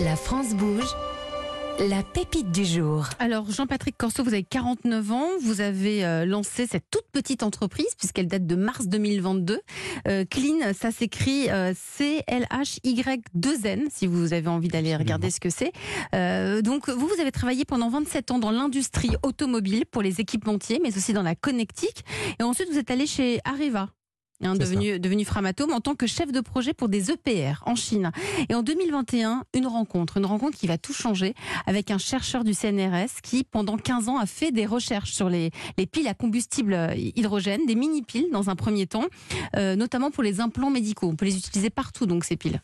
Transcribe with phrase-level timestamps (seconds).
[0.00, 0.88] La France bouge.
[1.78, 3.04] La pépite du jour.
[3.18, 5.28] Alors, Jean-Patrick Corso, vous avez 49 ans.
[5.42, 9.60] Vous avez euh, lancé cette toute petite entreprise, puisqu'elle date de mars 2022.
[10.08, 15.72] Euh, Clean, ça s'écrit euh, C-L-H-Y-2-N, si vous avez envie d'aller regarder ce que c'est.
[16.14, 20.80] Euh, donc, vous, vous avez travaillé pendant 27 ans dans l'industrie automobile pour les équipementiers,
[20.82, 22.02] mais aussi dans la connectique.
[22.40, 23.90] Et ensuite, vous êtes allé chez Areva.
[24.42, 28.10] Hein, devenu, devenu Framatome en tant que chef de projet pour des EPR en Chine.
[28.48, 31.34] Et en 2021, une rencontre, une rencontre qui va tout changer
[31.66, 35.50] avec un chercheur du CNRS qui, pendant 15 ans, a fait des recherches sur les,
[35.78, 39.06] les piles à combustible euh, hydrogène, des mini-piles dans un premier temps,
[39.56, 41.08] euh, notamment pour les implants médicaux.
[41.08, 42.62] On peut les utiliser partout, donc, ces piles.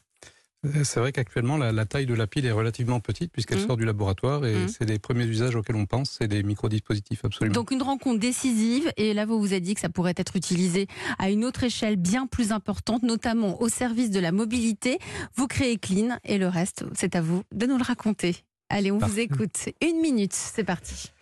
[0.67, 3.67] Euh, C'est vrai qu'actuellement, la, la taille de la pile est relativement petite puisqu'elle Mhm.
[3.67, 4.69] sort du laboratoire et Mhm.
[4.69, 7.55] c'est les premiers usages auxquels on pense, c'est des microdispositifs absolument.
[7.55, 10.89] Donc une rencontre décisive et là vous vous êtes dit que ça pourrait être utilisé
[11.19, 14.99] à une autre échelle bien plus importante, notamment au service de la mobilité.
[15.37, 18.37] Vous créez Clean et le reste, c'est à vous de nous le raconter.
[18.69, 19.69] Allez, on vous écoute.
[19.81, 21.13] Une minute, c'est parti.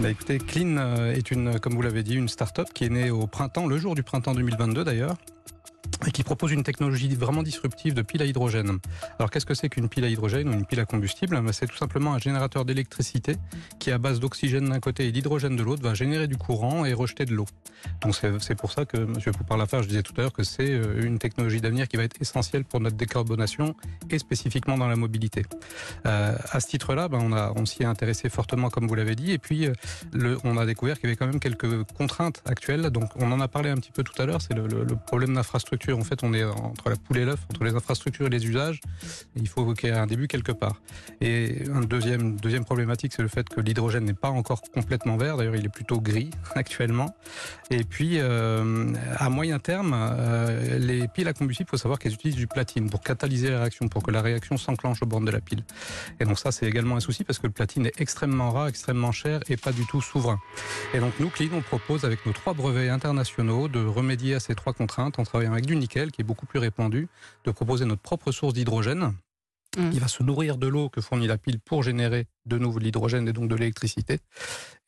[0.00, 3.10] Bah, écoutez, Clean euh, est une, comme vous l'avez dit, une start-up qui est née
[3.10, 5.16] au printemps, le jour du printemps 2022 d'ailleurs,
[6.06, 8.78] et qui propose une technologie vraiment disruptive de pile à hydrogène.
[9.18, 11.40] Alors qu'est-ce que c'est qu'une pile à hydrogène ou une pile à combustible?
[11.40, 13.36] Bah, C'est tout simplement un générateur d'électricité
[13.78, 16.92] qui, à base d'oxygène d'un côté et d'hydrogène de l'autre, va générer du courant et
[16.92, 17.46] rejeter de l'eau.
[18.02, 19.14] Donc c'est pour ça que, M.
[19.36, 22.20] Poupard-Lafarge, je disais tout à l'heure que c'est euh, une technologie d'avenir qui va être
[22.20, 23.74] essentielle pour notre décarbonation
[24.10, 25.44] et spécifiquement dans la mobilité.
[26.06, 29.38] Euh, à ce titre-là, ben, on, s'y est intéressé fortement, comme vous l'avez dit, et
[29.38, 32.90] puis euh, on a découvert qu'il y avait quand même quelques contraintes actuelles.
[32.90, 34.40] Donc, on en a parlé un petit peu tout à l'heure.
[34.42, 35.83] C'est le- le problème d'infrastructure.
[35.92, 38.80] En fait, on est entre la poule et l'œuf, entre les infrastructures et les usages.
[39.36, 40.80] Il faut qu'il y ait un début quelque part.
[41.20, 45.36] Et un deuxième, deuxième problématique, c'est le fait que l'hydrogène n'est pas encore complètement vert.
[45.36, 47.14] D'ailleurs, il est plutôt gris actuellement.
[47.70, 52.14] Et puis, euh, à moyen terme, euh, les piles à combustible, il faut savoir qu'elles
[52.14, 55.30] utilisent du platine pour catalyser la réaction, pour que la réaction s'enclenche au bord de
[55.30, 55.64] la pile.
[56.20, 59.12] Et donc ça, c'est également un souci parce que le platine est extrêmement rare, extrêmement
[59.12, 60.38] cher et pas du tout souverain.
[60.94, 64.54] Et donc nous, Clean, on propose avec nos trois brevets internationaux de remédier à ces
[64.54, 67.08] trois contraintes en travaillant avec du nickel, qui est beaucoup plus répandu,
[67.44, 69.14] de proposer notre propre source d'hydrogène.
[69.76, 69.90] Mm.
[69.92, 72.84] Il va se nourrir de l'eau que fournit la pile pour générer de nouveau de
[72.84, 74.20] l'hydrogène et donc de l'électricité.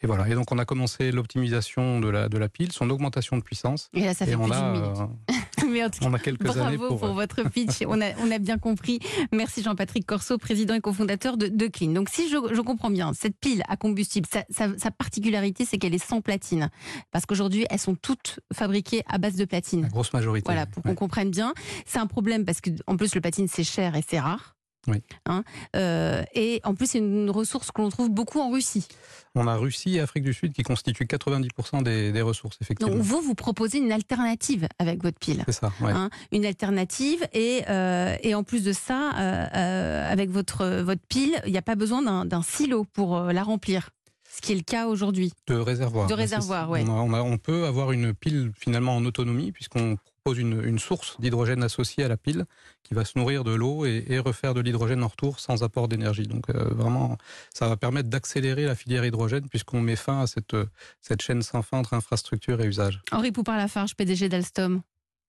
[0.00, 0.28] Et voilà.
[0.28, 3.88] Et donc on a commencé l'optimisation de la, de la pile, son augmentation de puissance.
[3.94, 5.08] Et là, ça fait et on a,
[5.70, 6.98] Mais en tout cas, on a quelques années Bravo pour.
[7.00, 7.82] pour, euh, votre pitch.
[7.86, 8.98] On a, on a bien compris.
[9.32, 11.92] Merci Jean-Patrick Corso, président et cofondateur de, de Clean.
[11.92, 15.78] Donc, si je, je comprends bien, cette pile à combustible, sa, sa- sa particularité, c'est
[15.78, 16.70] qu'elle est sans platine.
[17.12, 19.82] Parce qu'aujourd'hui, elles sont toutes fabriquées à base de platine.
[19.82, 20.44] la grosse majorité.
[20.46, 21.54] Voilà, pour qu'on comprenne bien.
[21.86, 24.55] C'est un problème parce que, en plus, le platine, c'est cher et c'est rare.
[24.88, 25.02] Oui.
[25.26, 25.42] Hein
[25.74, 28.86] Euh, et en plus, c'est une ressource que l'on trouve beaucoup en Russie.
[29.34, 32.92] On a Russie et Afrique du Sud qui constituent 90% des, des ressources, effectivement.
[32.94, 35.42] Donc, vous, vous proposez une alternative avec votre pile.
[35.46, 35.92] C'est ça, ouais.
[35.92, 41.40] hein, une alternative et, euh, et en plus de ça, euh, avec votre, votre pile,
[41.46, 43.90] il n'y a pas besoin d'un silo pour la remplir,
[44.30, 45.32] ce qui est le cas aujourd'hui.
[45.48, 46.06] De réservoir.
[46.06, 46.70] De réservoir.
[46.70, 51.20] On, a- on peut avoir une pile finalement en autonomie puisqu'on propose une, une source
[51.20, 52.46] d'hydrogène associée à la pile
[52.82, 55.86] qui va se nourrir de l'eau et, et refaire de l'hydrogène en retour sans apport
[55.86, 56.24] d'énergie.
[56.26, 57.16] Donc euh, vraiment,
[57.54, 60.56] ça va permettre d'accélérer la filière hydrogène puisqu'on met fin à cette,
[61.00, 63.00] cette chaîne sans fin entre infrastructure et usage.
[63.12, 64.82] Henri Poupard-Lafarge, PDG d'Alstom,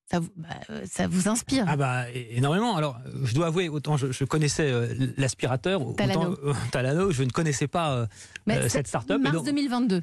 [0.10, 1.66] ça vous, bah, euh, ça vous inspire?
[1.68, 2.76] Ah bah énormément.
[2.76, 4.88] Alors je dois avouer, autant je, je connaissais euh,
[5.18, 6.38] l'aspirateur, autant Talano.
[6.44, 8.08] euh, Talano, je ne connaissais pas
[8.50, 9.22] euh, cette start-up.
[9.22, 10.02] Mars Et donc- 2022.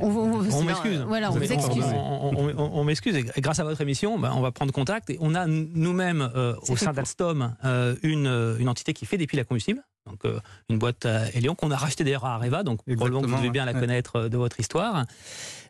[0.00, 1.04] On, on- on c'est- m'excuse.
[1.08, 3.16] Voilà, on m'excuse.
[3.16, 6.54] Et grâce à votre émission, ben, on va prendre contact et on a nous-mêmes euh,
[6.68, 9.82] au sein d'Alstom euh, une, euh, une entité qui fait des piles à combustible.
[10.06, 10.38] Donc euh,
[10.68, 13.48] une boîte à Elion qu'on a racheté d'ailleurs à Areva, donc probablement que vous devez
[13.50, 15.06] bien la connaître euh, de votre histoire,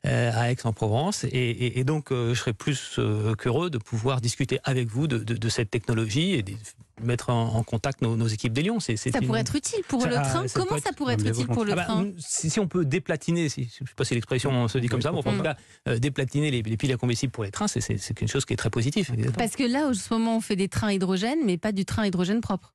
[0.07, 1.23] euh, à Aix-en-Provence.
[1.25, 5.07] Et, et- et donc euh, je serais plus euh, qu'heureux de pouvoir discuter avec vous
[5.07, 6.53] de, de- de cette technologie et de
[7.01, 8.81] mettre en, en contact nos, nos équipes d'Elion.
[8.81, 10.49] Ça une- pourrait être utile pour Ça- le train.
[10.49, 12.67] ça Comment être- ça pourrait être utile pour le ah bah, train si, si on
[12.67, 15.23] peut déplatiner, si, je ne sais pas si l'expression se dit comme ça, mais en
[15.23, 15.57] tout cas,
[15.87, 18.57] euh, déplatiner les, les piles à combustible pour les trains, c'est, quelque chose qui est
[18.57, 19.11] très positif.
[19.11, 19.37] évidemment.
[19.39, 22.05] Parce que là, en ce moment, on fait des trains hydrogène, mais pas du train
[22.05, 22.73] hydrogène propre.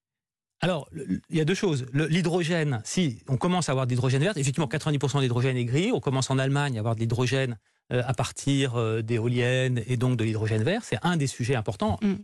[0.61, 0.89] Alors,
[1.29, 1.85] il y a deux choses.
[1.93, 5.91] L'hydrogène, si on commence à avoir de l'hydrogène vert, effectivement, 90% d'hydrogène est gris.
[5.93, 7.57] On commence en Allemagne à avoir de l'hydrogène
[7.93, 10.81] euh, à partir euh, d'éoliennes et donc de l'hydrogène vert.
[10.83, 11.97] C'est un des sujets importants.
[12.01, 12.15] Mm.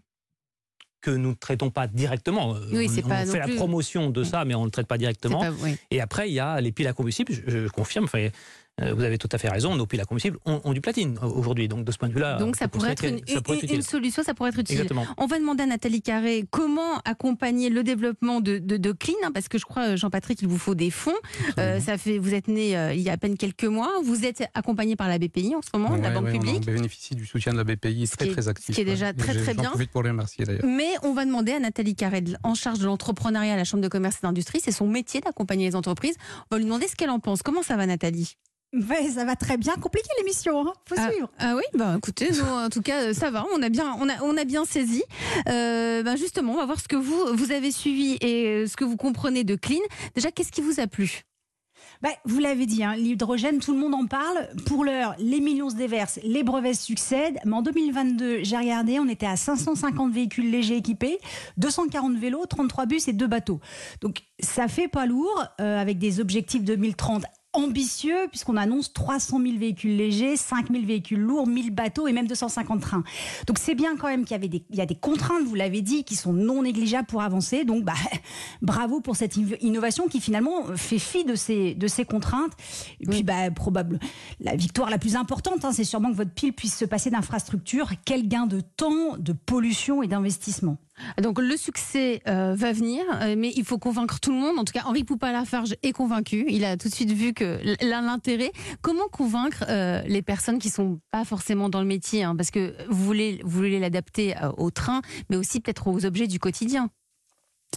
[1.02, 2.56] que nous ne traitons pas directement.
[2.56, 4.26] Euh, Oui, on, pas fait la plus- promotion de Mm.
[4.26, 5.40] ça, mais on ne le traite pas directement.
[5.40, 5.78] pas- oui.
[5.92, 8.08] Et après, il y a les piles à combustible, je, je confirme.
[8.82, 11.18] Euh, vous avez tout à fait raison, nos piles à combustible ont, ont du platine
[11.24, 11.68] euh, aujourd'hui.
[11.68, 13.72] Donc de ce point de vue-là, Donc ça on pourrait être une, ça pourrait être
[13.74, 14.76] une- solution, ça pourrait être utile.
[14.76, 15.06] Exactement.
[15.18, 19.32] On va demander à Nathalie Carré comment accompagner le développement de, de, de Clean, hein,
[19.34, 21.14] parce que je crois, Jean-Patrick, il vous faut des fonds.
[21.58, 23.92] Euh, ça fait, vous êtes né euh, il y a à peine quelques mois.
[24.04, 26.64] Vous êtes accompagné par la BPI en ce moment, la Banque ouais, publique.
[26.68, 28.68] On bénéficie du soutien de la BPI, très est- très actif.
[28.68, 29.72] ce qui est déjà très, très bien.
[29.92, 30.66] pour les remercier d'ailleurs.
[30.66, 33.88] Mais on va demander à Nathalie Carré, en charge de l'entrepreneuriat à la Chambre de
[33.88, 36.16] commerce et d'industrie, c'est son métier d'accompagner les entreprises.
[36.52, 37.42] On va lui demander ce qu'elle en pense.
[37.42, 38.36] Comment ça va, Nathalie?
[38.76, 39.76] Ouais, ça va très bien.
[39.76, 40.74] Compliqué l'émission, hein.
[40.86, 41.30] faut ah, suivre.
[41.40, 43.46] ah oui, bah écoutez, nous, en tout cas, ça va.
[43.56, 45.04] On a bien, on a, on a bien saisi.
[45.48, 48.76] Euh, bah, justement, on va voir ce que vous, vous avez suivi et euh, ce
[48.76, 49.80] que vous comprenez de Clean.
[50.14, 51.24] Déjà, qu'est-ce qui vous a plu?
[52.02, 54.50] Bah, vous l'avez dit, hein, l'hydrogène, tout le monde en parle.
[54.66, 57.40] Pour l'heure, les millions se déversent, les brevets succèdent.
[57.46, 61.20] Mais en 2022, j'ai regardé, on était à 550 véhicules légers équipés,
[61.58, 63.60] 240 vélos, 33 bus et 2 bateaux.
[64.02, 67.24] Donc ça fait pas lourd, euh, avec des objectifs 2030
[67.56, 72.28] ambitieux, puisqu'on annonce 300 000 véhicules légers, 5 000 véhicules lourds, 1000 bateaux et même
[72.28, 73.04] 250 trains.
[73.48, 75.56] Donc c'est bien quand même qu'il y, avait des, il y a des contraintes, vous
[75.56, 77.66] l'avez dit, qui sont non négligeables pour avancer.
[77.66, 77.94] Donc bah,
[78.62, 82.54] bravo pour cette innovation qui finalement fait fi de ces, de ces contraintes.
[83.00, 84.00] Et puis bah, probable,
[84.40, 87.90] la victoire la plus importante, hein, c'est sûrement que votre pile puisse se passer d'infrastructure.
[88.06, 90.78] Quel gain de temps, de pollution et d'investissement?
[91.22, 94.58] Donc le succès euh, va venir, euh, mais il faut convaincre tout le monde.
[94.58, 96.46] En tout cas, Henri Poupin-Lafarge est convaincu.
[96.48, 98.52] Il a tout de suite vu que l'intérêt.
[98.82, 102.76] Comment convaincre euh, les personnes qui sont pas forcément dans le métier, hein, parce que
[102.90, 106.90] vous voulez, vous voulez l'adapter au train, mais aussi peut-être aux objets du quotidien?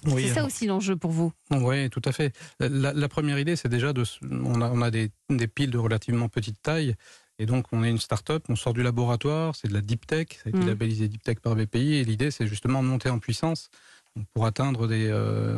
[0.06, 1.32] Oui, c'est ça aussi l'enjeu pour vous?
[1.50, 2.32] Oui, tout à fait.
[2.60, 4.04] La, la première idée, c'est déjà de.
[4.30, 6.94] On a, on a des, des piles de relativement petite taille.
[7.38, 10.26] Et donc, on est une start-up, on sort du laboratoire, c'est de la deep tech,
[10.32, 10.66] ça a été Mm.
[10.66, 11.94] labellisé deep tech par BPI.
[11.94, 13.70] Et l'idée, c'est justement de monter en puissance.
[14.16, 15.54] Donc, pour atteindre des, euh,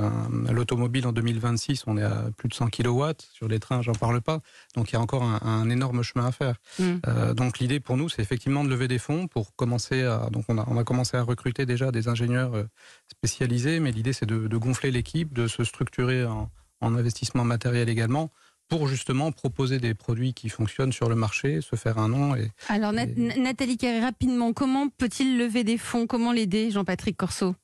[0.51, 3.13] l'automobile en 2026, on est à plus de 100 kW.
[3.33, 4.41] Sur les trains, j'en parle pas.
[4.77, 6.57] Donc, il y a encore un, un énorme chemin à faire.
[6.79, 6.85] Mm.
[7.07, 10.29] Euh, donc, l'idée pour nous, c'est effectivement de lever des fonds pour commencer à.
[10.31, 12.65] Donc, on a, on a commencé à recruter déjà des ingénieurs euh,
[13.11, 16.51] spécialisés, mais l'idée, c'est de, de gonfler l'équipe, de se structurer en,
[16.83, 18.31] en investissement matériel également
[18.71, 22.35] pour justement proposer des produits qui fonctionnent sur le marché, se faire un nom.
[22.37, 26.07] Et Alors Et- Nathalie Carré, rapidement, comment peut-il lever des fonds?
[26.07, 27.55] Comment l'aider, Jean-Patrick Corso?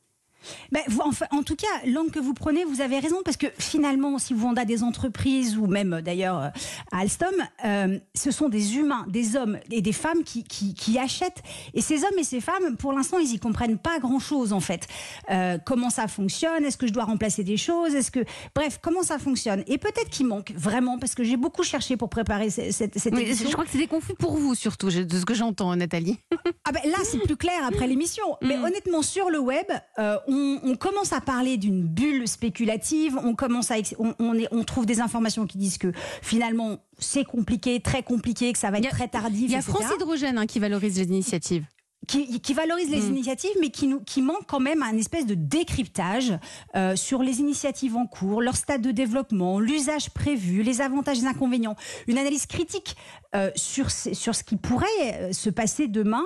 [0.73, 3.47] Ben, vous- enfin, en tout cas, l'angle que vous prenez, vous avez raison, parce que
[3.59, 6.49] finalement, si vous vendez à des entreprises ou même euh, d'ailleurs euh,
[6.93, 7.35] à Alstom,
[7.65, 11.43] euh, ce sont des humains, des hommes et des femmes qui, qui, qui achètent.
[11.75, 14.87] Et ces hommes et ces femmes, pour l'instant, ils y comprennent pas grand-chose en fait.
[15.31, 16.65] Euh, comment ça fonctionne?
[16.65, 17.95] Est-ce que je dois remplacer des choses?
[17.95, 18.21] Est-ce que,
[18.55, 19.63] bref, comment ça fonctionne?
[19.67, 23.15] Et peut-être qu'il manque vraiment, parce que j'ai beaucoup cherché pour préparer ce- cette, cette
[23.15, 23.47] Oui, émission.
[23.49, 26.19] Je crois que c'était confus pour vous surtout, de ce que j'entends, Nathalie.
[26.65, 28.25] Ah ben là, c'est plus clair après l'émission.
[28.43, 28.65] Mais Mm.
[28.65, 29.67] honnêtement, sur le web,
[29.99, 33.19] euh, on, on commence à parler d'une bulle spéculative.
[33.23, 35.93] On commence à, on, on est- on trouve des informations qui disent que
[36.23, 39.59] finalement c'est compliqué, très compliqué, que ça va être a- très tardif, Il y a
[39.59, 39.73] etc.
[39.73, 41.65] France Hydrogène hein, qui valorise les initiatives.
[42.07, 43.09] Qui, qui valorise les Mm.
[43.17, 46.33] initiatives, mais qui, nous, qui manque quand même un espèce de décryptage
[46.75, 51.23] euh, sur les initiatives en cours, leur stade de développement, l'usage prévu, les avantages et
[51.23, 51.77] les inconvénients,
[52.07, 52.97] une analyse critique
[53.35, 56.25] euh, sur, ce- sur ce qui pourrait euh, se passer demain.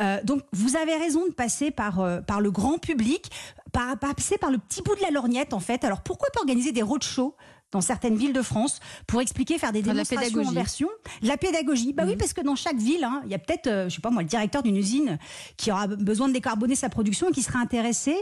[0.00, 3.30] Euh, donc, vous avez raison de passer par, par le grand public,
[3.72, 5.84] par- passer par le petit bout de la lorgnette, en fait.
[5.84, 7.34] Alors, pourquoi pas organiser des roadshows
[7.72, 10.88] dans certaines villes de France pour expliquer, faire des démonstrations en version.
[11.22, 12.18] La pédagogie, bah oui, Mhm.
[12.18, 14.22] parce que dans chaque ville, hein, il y a peut-être, euh, je sais pas moi,
[14.22, 15.18] le directeur d'une usine
[15.56, 18.16] qui aura besoin de décarboner sa production et qui sera intéressé.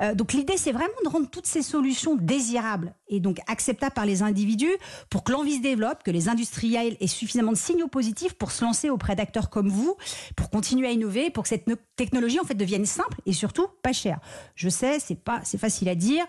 [0.00, 4.06] Euh, donc l'idée, c'est vraiment de rendre toutes ces solutions désirables et donc acceptables par
[4.06, 4.72] les individus
[5.10, 8.64] pour que l'envie se développe, que les industriels aient suffisamment de signaux positifs pour se
[8.64, 9.96] lancer auprès d'acteurs comme vous,
[10.36, 13.66] pour continuer à innover, pour que cette no- technologie en fait devienne simple et surtout
[13.82, 14.20] pas chère.
[14.54, 16.24] Je sais, c'est pas, c'est facile à dire,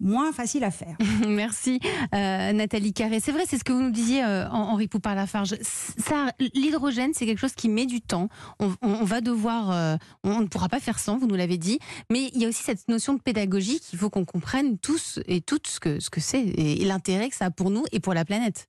[0.00, 0.96] moins facile à faire.
[1.26, 1.80] Merci
[2.14, 3.20] euh, Nathalie Carré.
[3.20, 5.56] C'est vrai, c'est ce que vous nous disiez, euh, Hen- Henri Poupard-Lafarge.
[5.62, 8.28] Ça, l'hydrogène, c'est quelque chose qui met du temps.
[8.60, 11.58] On, on- on va devoir, euh, on ne pourra pas faire sans, vous nous l'avez
[11.58, 11.78] dit.
[12.10, 15.40] Mais il y a aussi cette notion de pédagogie qu'il faut qu'on comprenne tous et
[15.40, 18.00] toutes ce que ce que c'est et, et l'intérêt que ça a pour nous et
[18.00, 18.68] pour la planète.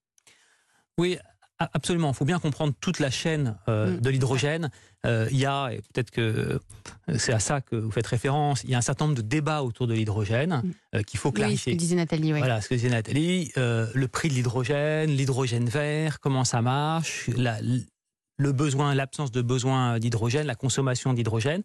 [0.98, 1.18] Oui,
[1.60, 2.12] absolument.
[2.12, 4.00] Il faut bien comprendre toute la chaîne euh, Mm.
[4.02, 4.72] de l'hydrogène.
[5.06, 6.60] Euh, il y a, et peut-être que euh,
[7.18, 9.62] c'est à ça que vous faites référence, il y a un certain nombre de débats
[9.64, 10.72] autour de l'hydrogène Mm.
[10.96, 11.76] euh, qu'il faut Oui, ce que clarifier.
[11.76, 12.32] disait Nathalie.
[12.34, 17.60] Voilà ce que disait Nathalie, le prix de l'hydrogène, l'hydrogène vert, comment ça marche, la-
[17.62, 21.62] le besoin, l'absence de besoin d'hydrogène, la consommation d'hydrogène.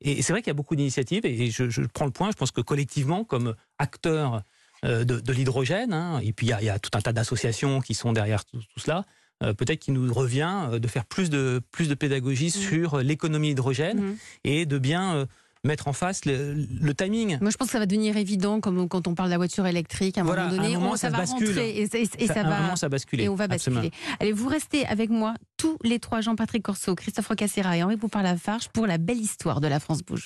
[0.00, 2.36] Et c'est vrai qu'il y a beaucoup d'initiatives, et je, je prends le point, je
[2.36, 4.42] pense que collectivement, comme acteurs
[4.84, 7.12] de, de l'hydrogène, hein, et puis il y, a, il y a tout un tas
[7.12, 9.04] d'associations qui sont derrière tout, tout cela,
[9.40, 14.00] peut-être qu'il nous revient euh, de faire plus de, plus de pédagogie sur l'économie hydrogène
[14.00, 14.16] Mhm.
[14.44, 15.26] et de bien euh,
[15.64, 17.36] mettre en face le, le timing.
[17.40, 19.66] Moi, je pense que ça va devenir évident, comme quand on parle de la voiture
[19.66, 21.48] électrique, à un Voilà, moment à un donné, moment, on- ça ça, va bascule.
[21.48, 22.60] rentrer et, et- et Ça- va.
[22.60, 23.24] moment, ça a basculé.
[23.24, 23.76] Et on va basculer.
[23.76, 24.16] Absolument.
[24.20, 28.68] Allez, vous restez avec moi tous les trois, Jean-Patrick Corso, Christophe Rocassera et Henri Poupard-Lafarge,
[28.68, 30.16] pour la belle histoire de la France Bouge.